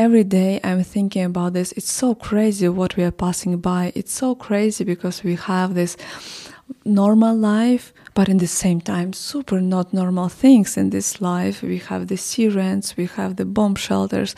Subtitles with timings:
[0.00, 1.72] every day I'm thinking about this.
[1.72, 3.92] It's so crazy what we are passing by.
[3.94, 5.94] It's so crazy because we have this
[6.86, 11.62] normal life, but in the same time, super not normal things in this life.
[11.62, 14.34] We have the sirens, we have the bomb shelters.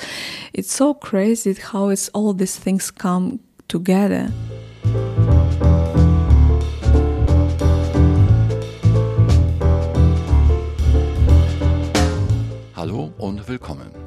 [0.52, 3.38] It's so crazy how it's all these things come
[3.68, 4.32] together.
[12.74, 14.01] Hallo und willkommen.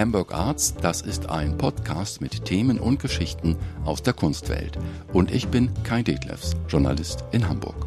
[0.00, 4.78] Hamburg Arts, das ist ein Podcast mit Themen und Geschichten aus der Kunstwelt.
[5.12, 7.86] Und ich bin Kai Detlefs, Journalist in Hamburg.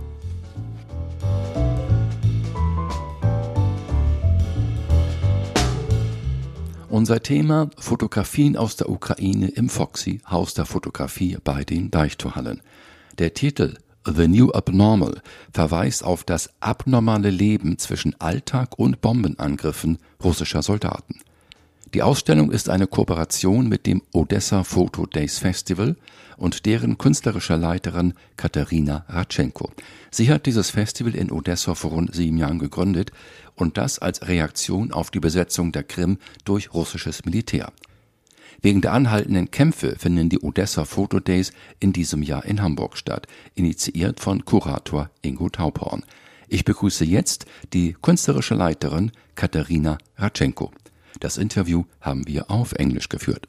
[6.87, 12.61] Unser Thema Fotografien aus der Ukraine im Foxy Haus der Fotografie bei den Deichtorhallen.
[13.17, 15.19] Der Titel The New Abnormal
[15.51, 21.15] verweist auf das abnormale Leben zwischen Alltag und Bombenangriffen russischer Soldaten.
[21.93, 25.95] Die Ausstellung ist eine Kooperation mit dem Odessa Photo Days Festival
[26.37, 29.69] und deren künstlerischer Leiterin Katharina Ratschenko.
[30.09, 33.11] Sie hat dieses Festival in Odessa vor rund sieben Jahren gegründet
[33.53, 37.71] und das als Reaktion auf die Besetzung der Krim durch russisches Militär.
[38.63, 43.27] Wegen der anhaltenden Kämpfe finden die Odessa Photo Days in diesem Jahr in Hamburg statt,
[43.53, 46.03] initiiert von Kurator Ingo Taubhorn.
[46.47, 50.71] Ich begrüße jetzt die künstlerische Leiterin Katharina Ratschenko.
[51.23, 53.47] Das Interview haben wir auf Englisch geführt.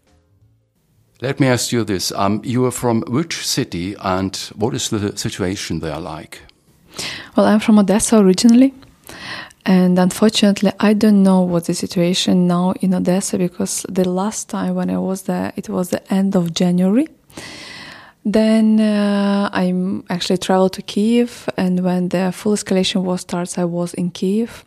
[1.21, 2.13] Let me ask you this.
[2.13, 6.39] Um, you are from which city and what is the situation there like?
[7.35, 8.73] Well, I'm from Odessa originally.
[9.67, 14.77] And unfortunately, I don't know what the situation now in Odessa because the last time
[14.77, 17.09] when I was there, it was the end of January.
[18.25, 19.75] Then uh, I
[20.11, 24.65] actually traveled to Kiev, and when the full escalation war starts, I was in Kiev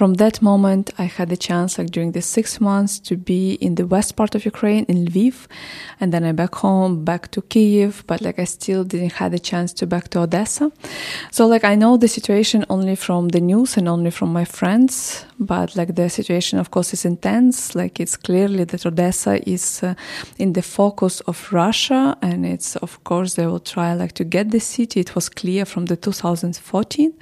[0.00, 3.74] from that moment, I had the chance, like during the six months, to be in
[3.74, 5.46] the west part of Ukraine, in Lviv,
[6.00, 9.38] and then I back home, back to Kiev, but like I still didn't have the
[9.38, 10.72] chance to back to Odessa.
[11.30, 15.26] So like I know the situation only from the news and only from my friends,
[15.40, 17.74] but like the situation, of course, is intense.
[17.74, 19.94] Like it's clearly that Odessa is uh,
[20.38, 24.50] in the focus of Russia, and it's of course they will try like to get
[24.50, 25.00] the city.
[25.00, 27.14] It was clear from the 2014,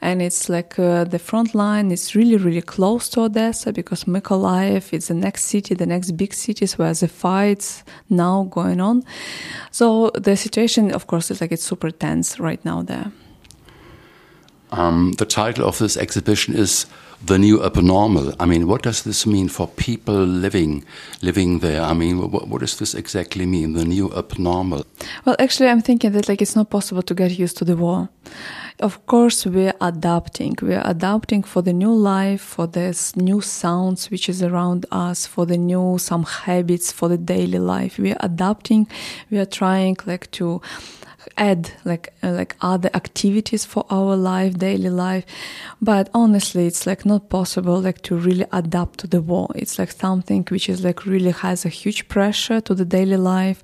[0.00, 4.94] and it's like uh, the front line is really, really close to Odessa because Mykolaiv
[4.94, 9.04] is the next city, the next big cities where the fights now going on.
[9.70, 13.12] So the situation, of course, is like it's super tense right now there.
[14.72, 16.86] Um, the title of this exhibition is
[17.26, 18.34] the new abnormal.
[18.38, 20.84] I mean, what does this mean for people living
[21.22, 21.80] living there?
[21.80, 23.72] I mean, what, what, does this exactly mean?
[23.72, 24.84] The new abnormal.
[25.24, 28.08] Well, actually, I'm thinking that like it's not possible to get used to the war.
[28.80, 30.56] Of course, we're adapting.
[30.60, 35.46] We're adapting for the new life, for this new sounds which is around us, for
[35.46, 37.98] the new some habits for the daily life.
[37.98, 38.88] We're adapting.
[39.30, 40.60] We are trying like to
[41.36, 45.24] add like uh, like other activities for our life daily life.
[45.80, 49.50] But honestly it's like not possible like to really adapt to the war.
[49.54, 53.62] It's like something which is like really has a huge pressure to the daily life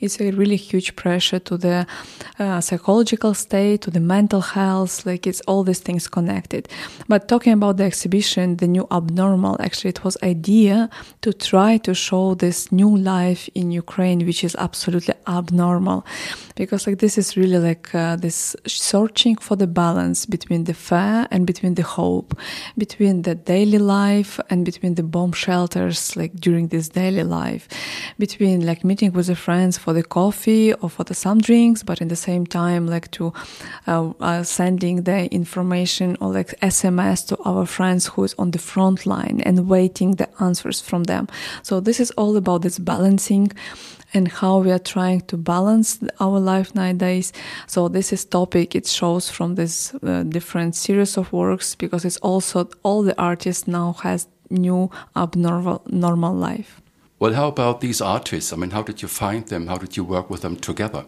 [0.00, 1.86] it's a really huge pressure to the
[2.38, 5.04] uh, psychological state, to the mental health.
[5.06, 6.68] Like it's all these things connected.
[7.08, 10.88] But talking about the exhibition, the new abnormal, actually, it was idea
[11.20, 16.06] to try to show this new life in Ukraine, which is absolutely abnormal,
[16.56, 21.26] because like this is really like uh, this searching for the balance between the fear
[21.30, 22.36] and between the hope,
[22.78, 27.68] between the daily life and between the bomb shelters, like during this daily life,
[28.18, 31.82] between like meeting with the friends for for the coffee or for the some drinks,
[31.82, 33.32] but in the same time, like to
[33.88, 38.58] uh, uh, sending the information or like SMS to our friends who is on the
[38.58, 41.26] front line and waiting the answers from them.
[41.64, 43.50] So this is all about this balancing
[44.14, 47.32] and how we are trying to balance our life nowadays.
[47.66, 48.76] So this is topic.
[48.76, 53.66] It shows from this uh, different series of works because it's also all the artists
[53.66, 56.80] now has new abnormal normal life.
[57.20, 58.50] Well, how about these artists?
[58.50, 59.66] I mean, how did you find them?
[59.66, 61.04] How did you work with them together?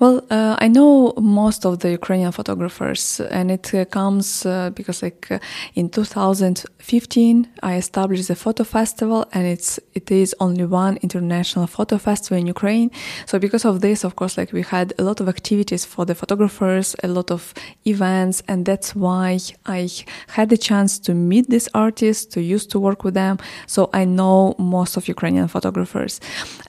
[0.00, 5.02] Well, uh, I know most of the Ukrainian photographers, and it uh, comes uh, because,
[5.02, 5.38] like, uh,
[5.74, 11.98] in 2015, I established the photo festival, and it's it is only one international photo
[11.98, 12.90] festival in Ukraine.
[13.26, 16.14] So, because of this, of course, like we had a lot of activities for the
[16.14, 17.54] photographers, a lot of
[17.86, 19.88] events, and that's why I
[20.28, 23.38] had the chance to meet these artists, to used to work with them.
[23.66, 26.20] So, I know most of Ukrainian photographers,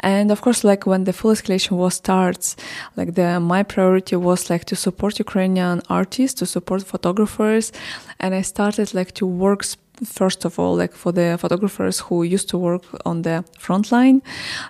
[0.02, 2.56] and of course, like when the full escalation war starts
[2.96, 7.72] like the my priority was like to support Ukrainian artists, to support photographers,
[8.20, 9.64] and I started like to work
[10.04, 14.22] first of all like for the photographers who used to work on the front line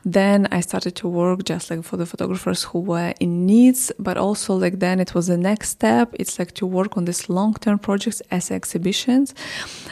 [0.03, 4.17] then i started to work just like for the photographers who were in needs but
[4.17, 6.07] also like then it was the next step.
[6.21, 9.33] It's like to work on these long-term projects as exhibitions.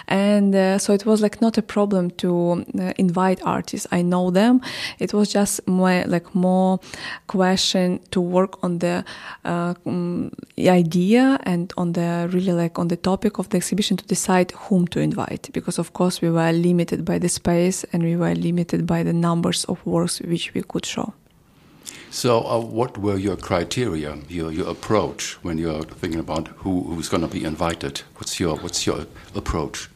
[0.07, 3.87] And uh, so it was like not a problem to uh, invite artists.
[3.91, 4.61] I know them.
[4.99, 6.79] It was just more like more
[7.27, 9.03] question to work on the
[9.45, 14.05] uh, um, idea and on the really like on the topic of the exhibition to
[14.05, 18.15] decide whom to invite because of course we were limited by the space and we
[18.15, 21.13] were limited by the numbers of works which we could show.
[22.09, 27.09] So, uh, what were your criteria, your, your approach when you're thinking about who, who's
[27.09, 28.01] going to be invited?
[28.17, 29.89] What's your what's your approach?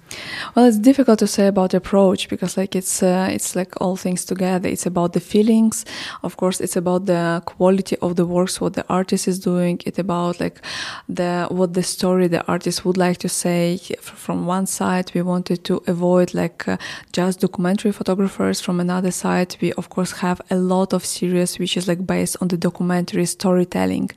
[0.56, 4.26] Well, it's difficult to say about approach because like it's uh, it's like all things
[4.26, 4.70] together.
[4.70, 5.86] It's about the feelings,
[6.24, 6.62] of course.
[6.62, 9.80] It's about the quality of the works, what the artist is doing.
[9.86, 10.62] It's about like
[11.10, 13.78] the what the story the artist would like to say.
[14.00, 16.78] From one side, we wanted to avoid like uh,
[17.12, 18.62] just documentary photographers.
[18.62, 22.38] From another side, we of course have a lot of series which is like based
[22.42, 24.10] on the documentary storytelling,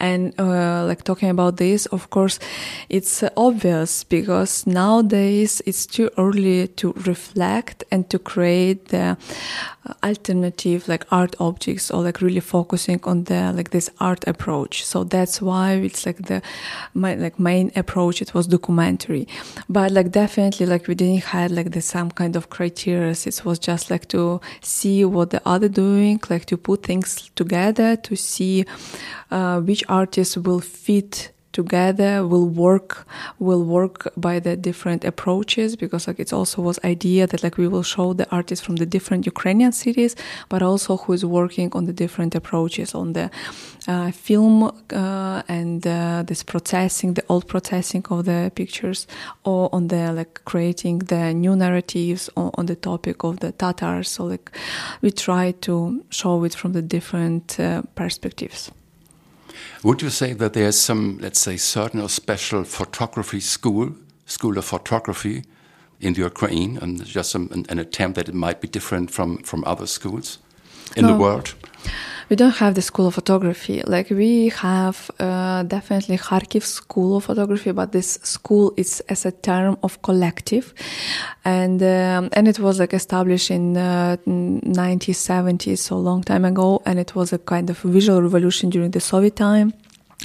[0.00, 2.38] and uh, like talking about this, of course,
[2.88, 9.16] it's obvious because nowadays it's too early to reflect and to create the
[10.02, 14.84] alternative like art objects or like really focusing on the like this art approach.
[14.84, 16.42] So that's why it's like the
[16.94, 18.20] my like main approach.
[18.20, 19.26] It was documentary,
[19.68, 23.10] but like definitely like we didn't have like the some kind of criteria.
[23.10, 27.96] It was just like to see what the other doing, like to put things together
[27.96, 28.64] to see
[29.30, 33.06] uh, which artists will fit together will work
[33.38, 37.68] will work by the different approaches because like it also was idea that like we
[37.68, 40.14] will show the artists from the different ukrainian cities
[40.48, 43.30] but also who is working on the different approaches on the
[43.88, 49.06] uh, film uh, and uh, this processing the old processing of the pictures
[49.44, 54.08] or on the like creating the new narratives on, on the topic of the tatars.
[54.08, 54.50] So like
[55.00, 58.70] we try to show it from the different uh, perspectives
[59.82, 63.94] would you say that there's some, let's say, certain or special photography school,
[64.26, 65.44] school of photography
[66.00, 69.38] in the Ukraine, and just some, an, an, attempt that it might be different from,
[69.42, 70.38] from other schools
[70.96, 71.12] in no.
[71.12, 71.54] the world?
[72.30, 73.82] we don't have the school of photography.
[73.82, 79.32] Like we have uh, definitely Kharkiv school of photography, but this school is as a
[79.32, 80.72] term of collective,
[81.44, 87.00] and um, and it was like established in uh, 1970s, so long time ago, and
[87.00, 89.74] it was a kind of visual revolution during the Soviet time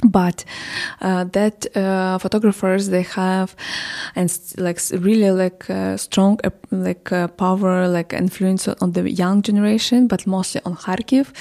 [0.04, 0.44] but
[1.00, 3.56] uh, that uh, photographers they have
[4.14, 9.40] and like really like uh, strong uh, like uh, power like influence on the young
[9.40, 11.32] generation but mostly on kharkiv.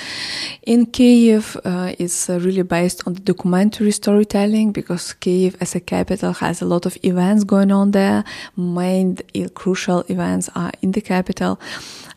[0.63, 6.31] In kiev uh, it's really based on the documentary storytelling because kiev as a capital
[6.33, 8.23] has a lot of events going on there.
[8.55, 9.17] Main
[9.53, 11.59] crucial events are in the capital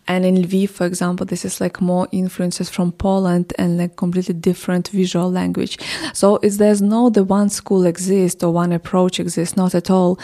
[0.09, 4.35] and in Lviv, for example, this is like more influences from Poland and like completely
[4.35, 5.79] different visual language.
[6.15, 10.19] So there's no the one school exists or one approach exists, not at all.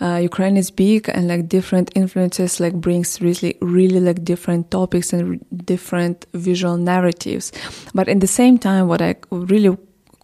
[0.00, 5.12] Uh, Ukraine is big and like different influences like brings really, really like different topics
[5.14, 7.50] and different visual narratives.
[7.94, 9.76] But in the same time, what I really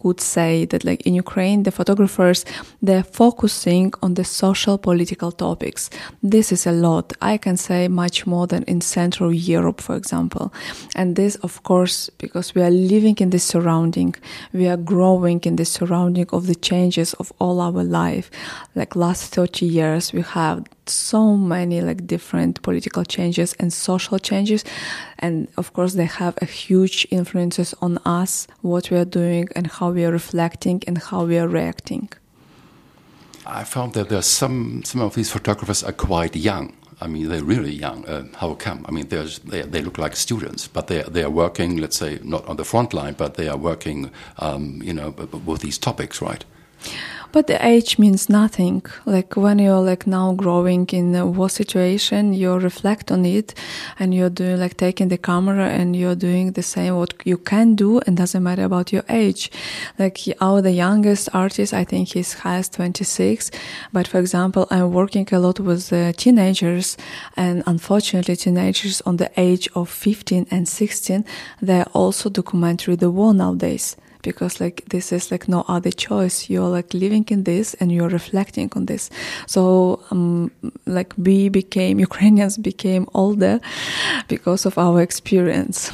[0.03, 2.45] would say that like in Ukraine, the photographers,
[2.81, 5.89] they're focusing on the social political topics.
[6.23, 7.13] This is a lot.
[7.21, 10.53] I can say much more than in Central Europe, for example.
[10.95, 14.15] And this, of course, because we are living in this surrounding,
[14.53, 18.29] we are growing in this surrounding of the changes of all our life.
[18.75, 24.63] Like last 30 years, we have so many like different political changes and social changes
[25.19, 29.67] and of course they have a huge influences on us what we are doing and
[29.67, 32.09] how we are reflecting and how we are reacting
[33.45, 37.29] i found that there are some some of these photographers are quite young I mean,
[37.29, 38.05] they're really young.
[38.05, 38.83] Uh, how come?
[38.87, 41.77] I mean, they, they look like students, but they they are working.
[41.77, 45.11] Let's say not on the front line, but they are working, um, you know,
[45.45, 46.43] with these topics, right?
[47.31, 48.83] But the age means nothing.
[49.05, 53.53] Like when you're like now growing in a war situation, you reflect on it
[53.99, 57.75] and you're doing like taking the camera and you're doing the same what you can
[57.75, 59.51] do and doesn't matter about your age.
[59.99, 63.51] Like our the youngest artist, I think he's has 26.
[63.91, 66.97] But for example, I'm working a lot with uh, teenagers
[67.35, 71.25] and unfortunately teenagers on the age of 15 and 16,
[71.61, 76.67] they're also documentary the war nowadays because like this is like no other choice you're
[76.67, 79.09] like living in this and you're reflecting on this
[79.45, 80.51] so um,
[80.85, 83.59] like we became ukrainians became older
[84.27, 85.91] because of our experience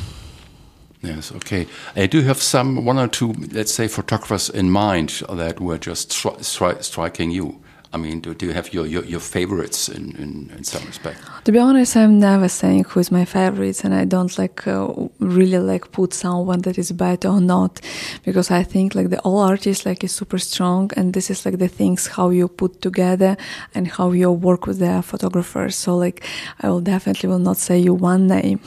[1.06, 1.68] Yes, okay.
[1.98, 6.12] I do have some one or two, let's say, photographers in mind that were just
[6.12, 7.60] stri stri striking you.
[7.94, 11.20] I mean, do, do you have your, your, your favorites in, in, in some respect?
[11.46, 14.92] To be honest, I'm never saying who is my favorites, and I don't like uh,
[15.20, 17.82] really like put someone that is better or not,
[18.26, 21.60] because I think like the all artists like is super strong, and this is like
[21.60, 23.38] the things how you put together
[23.76, 25.76] and how you work with the photographers.
[25.76, 26.26] So like,
[26.62, 28.60] I will definitely will not say you one name.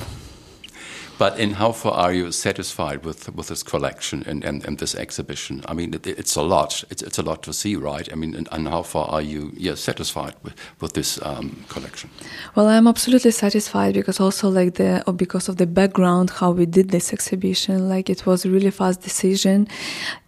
[1.19, 4.95] But in how far are you satisfied with with this collection and, and, and this
[4.95, 5.63] exhibition?
[5.67, 6.85] I mean, it, it's a lot.
[6.91, 8.13] It's, it's a lot to see, right?
[8.13, 12.11] I mean, and, and how far are you yeah, satisfied with, with this um, collection?
[12.55, 16.67] Well, I'm absolutely satisfied because also like the oh, because of the background how we
[16.67, 17.89] did this exhibition.
[17.89, 19.69] Like it was a really fast decision.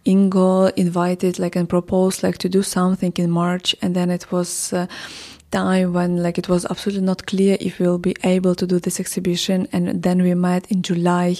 [0.05, 4.73] Ingo invited like and proposed like to do something in March, and then it was.
[4.73, 4.87] Uh,
[5.51, 8.99] time when like it was absolutely not clear if we'll be able to do this
[8.99, 11.35] exhibition and then we met in july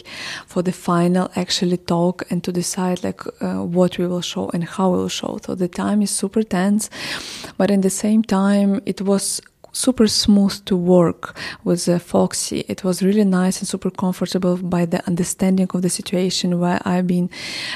[0.46, 4.64] for the final actually talk and to decide like uh, what we will show and
[4.64, 5.40] how we will show.
[5.46, 6.90] So the time is super tense
[7.58, 12.66] but in the same time it was super smooth to work with uh, PHOXXI.
[12.68, 17.08] It was really nice and super comfortable by the understanding of the situation where I've
[17.08, 17.30] been,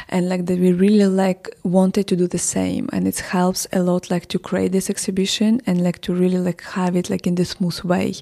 [0.10, 2.90] and like that we really like wanted to do the same.
[2.92, 6.62] And it helps a lot like to create this exhibition and like to really like
[6.64, 8.14] have it like in the smooth way.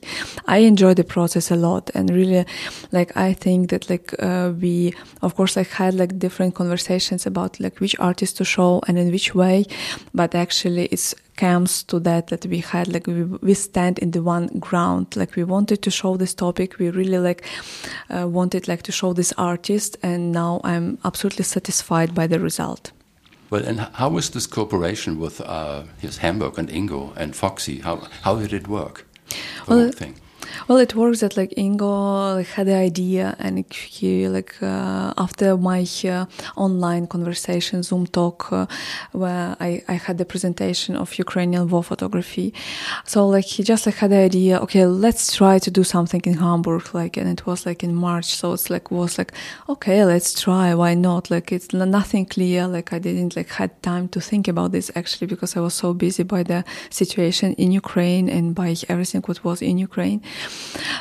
[0.48, 2.46] I enjoy the process a lot and really
[2.92, 7.60] like I think that like uh, we of course like had like different conversations about
[7.60, 9.66] like which artist to show and in which way,
[10.13, 14.22] but actually it's comes to that that we had like we, we stand in the
[14.22, 17.42] one ground like we wanted to show this topic we really like
[18.16, 22.92] uh, wanted like to show this artist and now i'm absolutely satisfied by the result
[23.52, 27.82] well, and how was this cooperation with uh, his Hamburg and Ingo and PHOXXI?
[27.82, 29.06] How how did it work?
[29.68, 30.16] The well, thing.
[30.67, 35.58] Well, it works that like Ingo like, had the idea, and he like uh, after
[35.58, 38.65] my uh, online conversation Zoom talk uh,
[39.12, 42.53] where I, I had the presentation of Ukrainian war photography.
[43.05, 46.36] So like he just like had the idea, okay, let's try to do something in
[46.36, 48.25] Hamburg, like, and it was like in March.
[48.25, 49.34] So it's like was like
[49.70, 50.74] okay, let's try.
[50.74, 51.31] Why not?
[51.31, 52.67] Like it's nothing clear.
[52.67, 55.93] Like I didn't like had time to think about this actually because I was so
[55.93, 60.22] busy by the situation in Ukraine and by everything what was in Ukraine.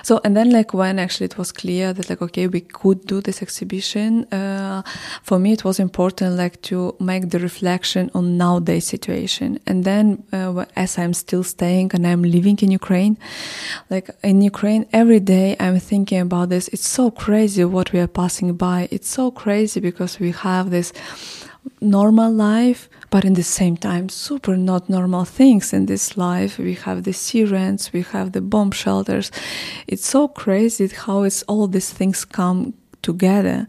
[0.03, 3.21] So, and then like when actually it was clear that like, okay, we could do
[3.21, 4.83] this exhibition, uh,
[5.23, 9.59] for me it was important like to make the reflection on nowadays situation.
[9.67, 13.19] And then uh, as I'm still staying and I'm living in Ukraine,
[13.89, 16.69] like in Ukraine, every day I'm thinking about this.
[16.69, 18.89] It's so crazy what we are passing by.
[18.91, 20.93] It's so crazy because we have this
[21.81, 26.59] normal life, but in the same time, super not normal things in this life.
[26.59, 29.31] We have the sirens, we have the bomb shelters.
[29.87, 33.67] It's so crazy how it's all these things come together.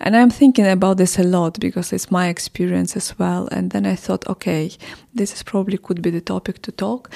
[0.00, 3.48] And I'm thinking about this a lot because it's my experience as well.
[3.52, 4.72] And then I thought, okay,
[5.14, 7.10] this is probably could be the topic to talk.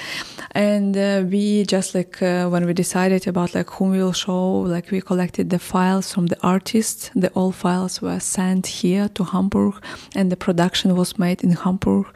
[0.51, 4.59] And uh, we just like uh, when we decided about like whom we will show,
[4.61, 7.11] like we collected the files from the artists.
[7.15, 9.75] The all files were sent here to Hamburg,
[10.15, 12.07] and the production was made in Hamburg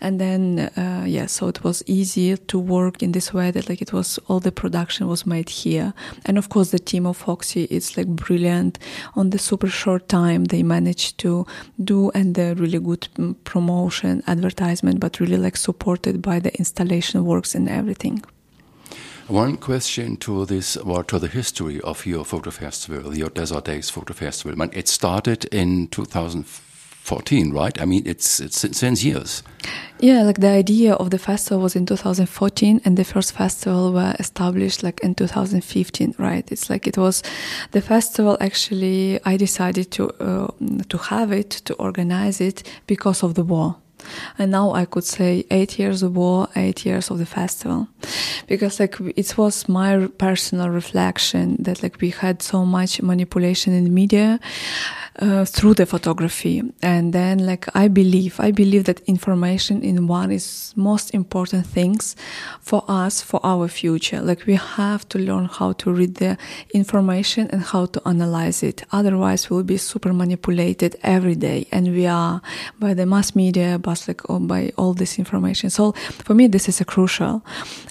[0.00, 3.82] and then uh, yeah so it was easy to work in this way that like
[3.82, 5.92] it was all the production was made here.
[6.26, 8.78] And of course the team of PHOXXI is like brilliant.
[9.14, 11.46] On the super short time they managed to
[11.82, 17.24] do and the really good mm, promotion advertisement but really like supported by the installation
[17.24, 18.22] works and everything.
[19.28, 23.90] One question to this, or to the history of your photo festival, your Odessa Days
[23.90, 24.66] Photo Festival.
[24.72, 26.67] It started in 2004
[27.08, 27.80] 14, right?
[27.80, 29.42] I mean, it's, it's since years.
[29.98, 34.14] Yeah, like the idea of the festival was in 2014, and the first festival were
[34.18, 36.52] established like in 2015, right?
[36.52, 37.22] It's like it was
[37.72, 38.36] the festival.
[38.40, 40.48] Actually, I decided to uh,
[40.88, 43.76] to have it to organize it because of the war.
[44.38, 47.88] And now I could say eight years of war, eight years of the festival.
[48.48, 53.92] Because like it was my personal reflection that like we had so much manipulation in
[53.94, 54.40] media
[55.20, 56.62] uh, through the photography.
[56.82, 62.16] And then like i believe i believe that information in one is most important things
[62.60, 64.20] for us for our future.
[64.20, 66.36] Like we have to learn how to read the
[66.72, 68.84] information and how to analyze it.
[68.92, 71.66] Otherwise we'll be super manipulated every day.
[71.72, 72.40] And we are
[72.78, 75.70] by the mass media but like oh, by all this information.
[75.70, 77.42] So for me this is a crucial.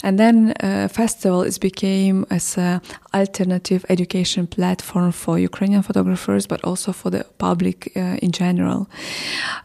[0.03, 2.81] And then uh, festival is became as a
[3.13, 8.87] alternative education platform for ukrainian photographers but also for the the public uh, in general.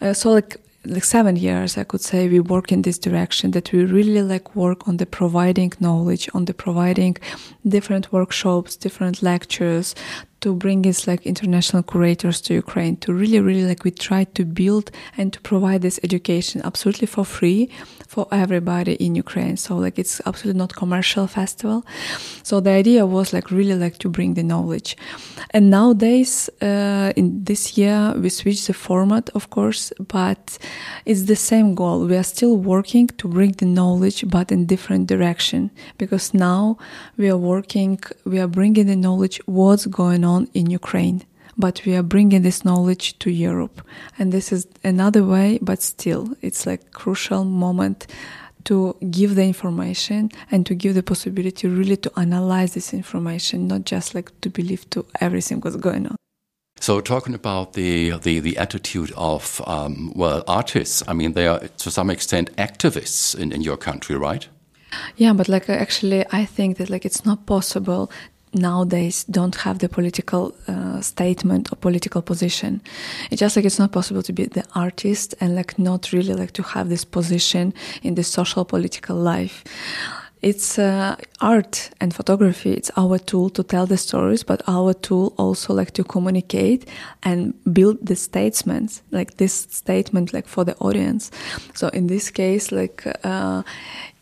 [0.00, 3.70] Uh, so like like seven years i could say we work in this direction that
[3.72, 7.16] we really like work on the providing knowledge on the providing
[7.74, 9.94] different workshops different lectures
[10.42, 14.44] to bring in like international curators to Ukraine to really, really like we try to
[14.44, 17.70] build and to provide this education absolutely for free
[18.06, 19.56] for everybody in Ukraine.
[19.56, 21.78] So like it's absolutely not commercial festival.
[22.42, 24.90] So the idea was like really like to bring the knowledge.
[25.54, 30.58] And nowadays, uh, in this year, we switched the format, of course, but
[31.06, 31.98] it's the same goal.
[32.06, 36.76] We are still working to bring the knowledge, but in different direction because now
[37.16, 41.20] we are working, we are bringing the knowledge what's going on in Ukraine
[41.56, 43.82] but we are bringing this knowledge to Europe.
[44.18, 48.06] And this is another way, but still, it's like crucial moment
[48.64, 53.84] to give the information and to give the possibility really to analyze this information, not
[53.84, 56.16] just like to believe to everything what's going on.
[56.80, 61.60] So, talking about the the, the attitude of um, well artists, I mean they are
[61.60, 64.48] to some extent activists in, in your country, right?
[65.16, 68.10] Yeah, but like actually, I think that like it's not possible
[68.54, 72.80] nowadays don't have the political uh, statement or political position.
[73.30, 76.52] It's just like it's not possible to be the artist and like not really like
[76.52, 79.64] to have this position in the social political life.
[80.42, 82.72] It's uh, art and photography.
[82.72, 86.88] It's our tool to tell the stories, but our tool also like to communicate
[87.22, 91.30] and build the statements, like this statement, like for the audience.
[91.74, 93.62] So in this case, like uh,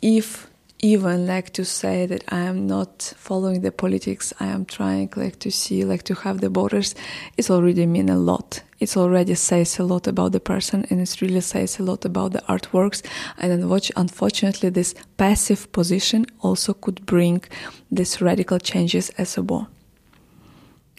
[0.03, 0.50] if
[0.83, 4.33] even like to say that I am not following the politics.
[4.41, 6.95] I am trying like to see, like to have the borders.
[7.37, 8.63] It's already mean a lot.
[8.79, 12.33] It already says a lot about the person and it really says a lot about
[12.33, 13.03] the artworks.
[13.37, 13.53] And
[13.97, 17.43] unfortunately, this passive position also could bring
[17.91, 19.69] these radical changes as a war.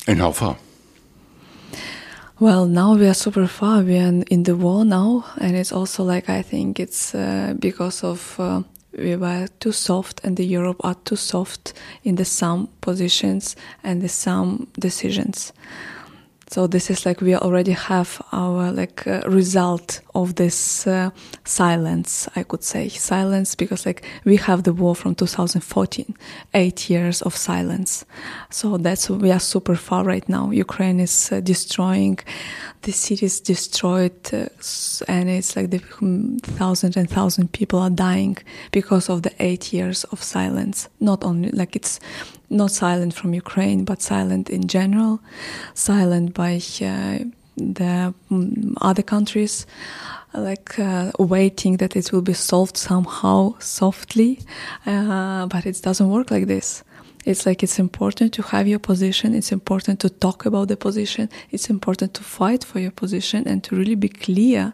[0.07, 0.57] And how far?
[2.39, 3.81] Well, now we are super far.
[3.81, 8.03] We are in the war now, and it's also like I think it's uh, because
[8.03, 8.63] of uh,
[8.97, 14.01] we were too soft and the Europe are too soft in the some positions and
[14.01, 15.53] the some decisions.
[16.51, 21.11] So this is like we already have our like uh, result of this uh,
[21.45, 26.13] silence, I could say silence because like we have the war from 2014,
[26.53, 28.03] eight years of silence.
[28.49, 30.51] So that's we are super far right now.
[30.51, 32.19] Ukraine is uh, destroying
[32.81, 34.47] the cities destroyed, uh,
[35.07, 35.79] and it's like the
[36.57, 38.37] thousand and thousand people are dying
[38.71, 40.89] because of the eight years of silence.
[40.99, 42.01] Not only like it's
[42.51, 45.21] not silent from Ukraine, but silent in general,
[45.73, 47.19] silent by uh,
[47.57, 49.65] the um, other countries,
[50.33, 54.39] like uh, waiting that it will be solved somehow softly,
[54.85, 56.83] uh, but it doesn't work like this.
[57.23, 59.35] It's like it's important to have your position.
[59.35, 61.29] It's important to talk about the position.
[61.51, 64.73] It's important to fight for your position and to really be clear.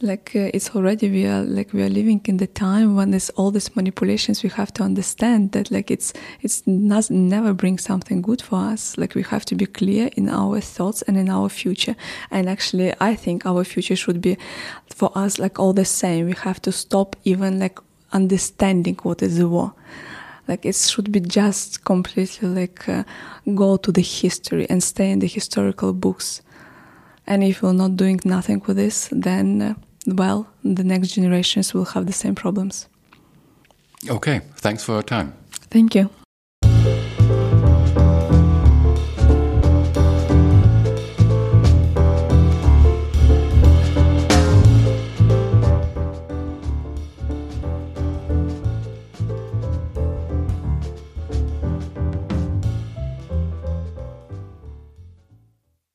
[0.00, 3.30] Like uh, it's already we are like we are living in the time when there's
[3.30, 4.44] all these manipulations.
[4.44, 8.96] We have to understand that like it's it's not, never bring something good for us.
[8.96, 11.96] Like we have to be clear in our thoughts and in our future.
[12.30, 14.38] And actually, I think our future should be
[14.94, 16.26] for us like all the same.
[16.26, 17.80] We have to stop even like
[18.12, 19.74] understanding what is the war
[20.48, 23.04] like it should be just completely like uh,
[23.54, 26.42] go to the history and stay in the historical books.
[27.26, 29.74] And if we're not doing nothing with this then uh,
[30.06, 32.88] well the next generations will have the same problems.
[34.08, 34.40] Okay.
[34.56, 35.34] Thanks for your time.
[35.70, 36.17] Thank you